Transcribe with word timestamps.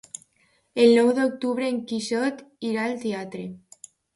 El 0.85 0.93
nou 0.99 1.11
d'octubre 1.17 1.69
en 1.73 1.77
Quixot 1.91 2.43
irà 2.71 2.89
al 2.89 2.99
teatre. 3.07 3.49